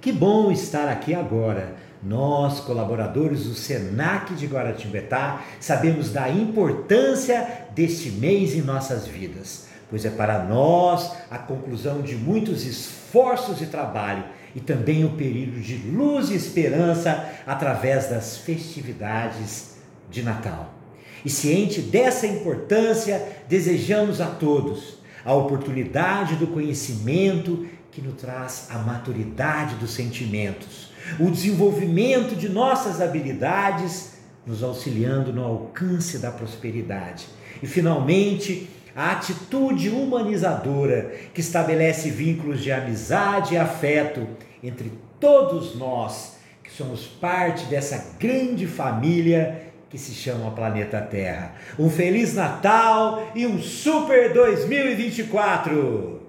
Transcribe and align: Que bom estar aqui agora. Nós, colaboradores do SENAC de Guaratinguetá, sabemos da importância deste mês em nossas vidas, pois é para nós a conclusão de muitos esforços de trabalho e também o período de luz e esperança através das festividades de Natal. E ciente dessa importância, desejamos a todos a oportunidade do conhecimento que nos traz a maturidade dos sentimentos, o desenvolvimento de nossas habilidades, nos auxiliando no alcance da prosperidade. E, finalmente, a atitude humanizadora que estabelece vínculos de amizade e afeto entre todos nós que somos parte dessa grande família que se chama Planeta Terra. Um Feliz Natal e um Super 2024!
Que 0.00 0.12
bom 0.12 0.52
estar 0.52 0.88
aqui 0.88 1.12
agora. 1.12 1.74
Nós, 2.00 2.60
colaboradores 2.60 3.44
do 3.44 3.54
SENAC 3.54 4.34
de 4.34 4.46
Guaratinguetá, 4.46 5.42
sabemos 5.58 6.12
da 6.12 6.30
importância 6.30 7.66
deste 7.74 8.08
mês 8.12 8.54
em 8.54 8.62
nossas 8.62 9.08
vidas, 9.08 9.66
pois 9.90 10.04
é 10.04 10.10
para 10.10 10.44
nós 10.44 11.10
a 11.28 11.36
conclusão 11.36 12.00
de 12.00 12.14
muitos 12.14 12.64
esforços 12.64 13.58
de 13.58 13.66
trabalho 13.66 14.22
e 14.54 14.60
também 14.60 15.04
o 15.04 15.16
período 15.16 15.60
de 15.60 15.76
luz 15.90 16.30
e 16.30 16.36
esperança 16.36 17.28
através 17.44 18.08
das 18.08 18.38
festividades 18.38 19.78
de 20.08 20.22
Natal. 20.22 20.74
E 21.24 21.28
ciente 21.28 21.80
dessa 21.80 22.28
importância, 22.28 23.20
desejamos 23.48 24.20
a 24.20 24.26
todos 24.26 24.98
a 25.24 25.34
oportunidade 25.34 26.36
do 26.36 26.46
conhecimento 26.46 27.66
que 27.90 28.02
nos 28.02 28.20
traz 28.20 28.68
a 28.70 28.78
maturidade 28.78 29.76
dos 29.76 29.90
sentimentos, 29.92 30.92
o 31.18 31.30
desenvolvimento 31.30 32.36
de 32.36 32.48
nossas 32.48 33.00
habilidades, 33.00 34.18
nos 34.46 34.62
auxiliando 34.62 35.32
no 35.32 35.44
alcance 35.44 36.18
da 36.18 36.30
prosperidade. 36.30 37.26
E, 37.62 37.66
finalmente, 37.66 38.68
a 38.94 39.12
atitude 39.12 39.90
humanizadora 39.90 41.12
que 41.32 41.40
estabelece 41.40 42.10
vínculos 42.10 42.62
de 42.62 42.72
amizade 42.72 43.54
e 43.54 43.58
afeto 43.58 44.26
entre 44.62 44.92
todos 45.20 45.76
nós 45.76 46.36
que 46.62 46.72
somos 46.72 47.06
parte 47.06 47.64
dessa 47.66 48.16
grande 48.18 48.66
família 48.66 49.68
que 49.88 49.96
se 49.96 50.12
chama 50.12 50.50
Planeta 50.50 51.00
Terra. 51.00 51.54
Um 51.78 51.88
Feliz 51.88 52.34
Natal 52.34 53.30
e 53.34 53.46
um 53.46 53.58
Super 53.58 54.32
2024! 54.32 56.27